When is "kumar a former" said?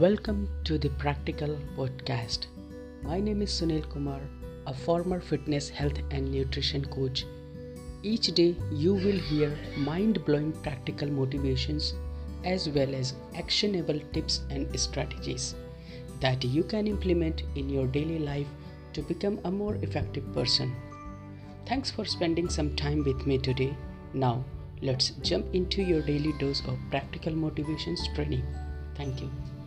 3.90-5.18